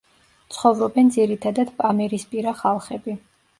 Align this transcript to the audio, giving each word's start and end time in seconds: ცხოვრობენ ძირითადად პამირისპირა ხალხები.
ცხოვრობენ 0.55 1.11
ძირითადად 1.17 1.71
პამირისპირა 1.83 2.57
ხალხები. 2.65 3.19